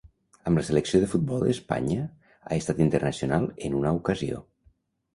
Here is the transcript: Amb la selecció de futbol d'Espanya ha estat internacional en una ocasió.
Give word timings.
Amb 0.51 0.59
la 0.59 0.63
selecció 0.69 1.01
de 1.03 1.09
futbol 1.11 1.45
d'Espanya 1.51 2.07
ha 2.09 2.59
estat 2.59 2.83
internacional 2.89 3.49
en 3.71 3.81
una 3.85 3.97
ocasió. 4.03 4.47